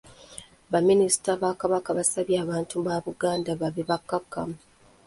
Ba 0.71 0.79
minisita 0.89 1.29
ba 1.41 1.49
Kabaka 1.61 1.89
basabye 1.97 2.35
abantu 2.45 2.75
ba 2.85 2.95
Buganda 3.05 3.51
babe 3.59 3.83
bakkakkamu. 3.89 4.57